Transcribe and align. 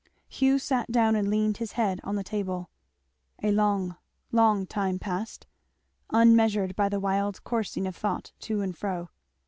Hugh 0.27 0.57
sat 0.57 0.91
down 0.91 1.15
and 1.15 1.29
leaned 1.29 1.57
his 1.57 1.73
head 1.73 2.01
on 2.03 2.15
the 2.15 2.23
table. 2.23 2.71
A 3.43 3.51
long, 3.51 3.97
long, 4.31 4.65
time 4.65 4.97
passed, 4.97 5.45
unmeasured 6.09 6.75
by 6.75 6.89
the 6.89 6.99
wild 6.99 7.43
coursing 7.43 7.85
of 7.85 7.95
thought 7.95 8.31
to 8.39 8.61
and 8.61 8.75
fro. 8.75 9.09